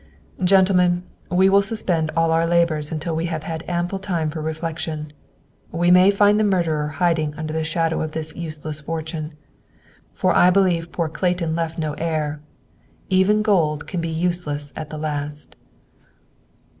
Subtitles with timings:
[0.43, 5.13] "Gentlemen, we will suspend all our labors until we have had ample time for reflection.
[5.71, 9.33] We may find the murderer hiding under the shadow of this useless fortune.
[10.11, 12.41] For I believe poor Clayton left no heir.
[13.09, 15.55] Even gold can be useless at the last."